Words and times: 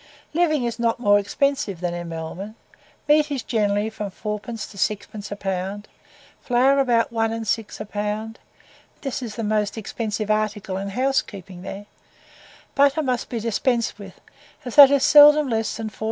Living 0.33 0.63
is 0.63 0.79
not 0.79 0.99
more 0.99 1.19
expensive 1.19 1.79
than 1.79 1.93
in 1.93 2.09
Melbourne: 2.09 2.55
meat 3.07 3.29
is 3.29 3.43
generally 3.43 3.87
from 3.91 4.09
4d. 4.09 4.67
to 4.71 4.77
6d. 4.95 5.31
a 5.31 5.35
pound, 5.35 5.87
flour 6.41 6.79
about 6.79 7.13
1s. 7.13 7.41
6d 7.41 7.79
a 7.81 7.85
pound, 7.85 8.39
(this 9.01 9.21
is 9.21 9.35
the 9.35 9.43
most 9.43 9.77
expensive 9.77 10.31
article 10.31 10.77
in 10.77 10.89
house 10.89 11.21
keeping 11.21 11.61
there,) 11.61 11.85
butter 12.73 13.03
must 13.03 13.29
be 13.29 13.39
dispensed 13.39 13.99
with, 13.99 14.19
as 14.65 14.73
that 14.75 14.89
is 14.89 15.03
seldom 15.03 15.47
less 15.47 15.77
than 15.77 15.91
4s. 15.91 15.99